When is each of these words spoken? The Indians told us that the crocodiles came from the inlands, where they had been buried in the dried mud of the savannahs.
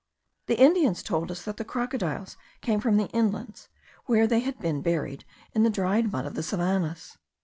The 0.47 0.57
Indians 0.59 1.03
told 1.03 1.29
us 1.29 1.43
that 1.43 1.57
the 1.57 1.63
crocodiles 1.63 2.35
came 2.61 2.79
from 2.79 2.97
the 2.97 3.07
inlands, 3.09 3.67
where 4.07 4.25
they 4.25 4.39
had 4.39 4.57
been 4.57 4.81
buried 4.81 5.25
in 5.53 5.61
the 5.61 5.69
dried 5.69 6.11
mud 6.11 6.25
of 6.25 6.33
the 6.33 6.41
savannahs. 6.41 7.19